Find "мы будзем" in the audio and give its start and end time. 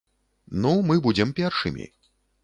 0.87-1.33